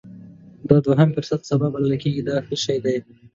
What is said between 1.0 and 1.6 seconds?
فرصت